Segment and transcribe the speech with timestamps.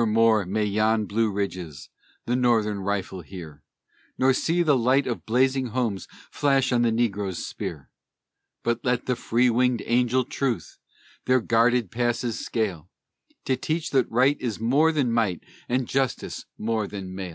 [0.00, 1.90] Nevermore may yon Blue Ridges
[2.24, 3.62] the Northern rifle hear,
[4.16, 7.90] Nor see the light of blazing homes flash on the negro's spear.
[8.62, 10.78] But let the free winged angel Truth
[11.26, 12.88] their guarded passes scale,
[13.44, 17.28] To teach that right is more than might, and justice more than mail!